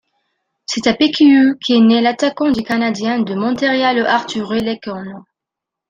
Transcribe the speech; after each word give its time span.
C'est 0.65 0.87
à 0.87 0.95
Piikkiö 0.95 1.53
qu'est 1.63 1.79
né 1.79 2.01
l'attaquant 2.01 2.49
des 2.49 2.63
Canadiens 2.63 3.19
de 3.19 3.35
Montréal 3.35 4.03
Artturi 4.07 4.59
Lehkonen. 4.61 5.13